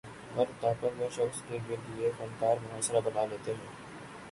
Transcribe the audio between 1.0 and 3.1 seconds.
ور شخص کے گرد یہ فنکار محاصرہ